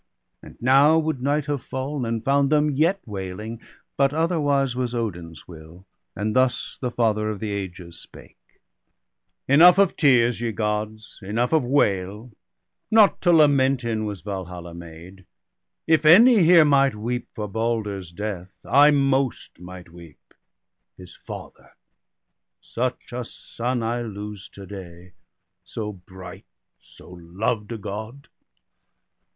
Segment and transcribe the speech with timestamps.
[0.41, 3.61] And now would night have falFn, and found them yet Wailing;
[3.97, 5.85] but otherwise was Odin's will.
[6.15, 8.37] And thus the father of the ages spake:—
[9.47, 9.59] BALDER DEAD.
[9.59, 12.31] 137' Enough of tears, ye Gods, enough of wail!
[12.89, 15.23] Not to lament in was Valhalla made.
[15.85, 20.33] If any here might weep for Balder's death, I most might weep,
[20.97, 21.73] his father;
[22.59, 25.13] such a son I lose to day,
[25.63, 26.45] so bright,
[26.79, 28.29] so loved a God.